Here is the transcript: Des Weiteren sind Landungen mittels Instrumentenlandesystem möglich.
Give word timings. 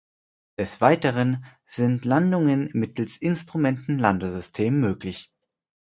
Des 0.57 0.81
Weiteren 0.81 1.45
sind 1.67 2.05
Landungen 2.05 2.71
mittels 2.73 3.17
Instrumentenlandesystem 3.17 4.79
möglich. 4.79 5.31